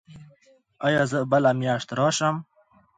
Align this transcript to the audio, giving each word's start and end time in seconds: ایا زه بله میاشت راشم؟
ایا 0.87 1.03
زه 1.11 1.19
بله 1.31 1.51
میاشت 1.59 1.89
راشم؟ 1.99 2.35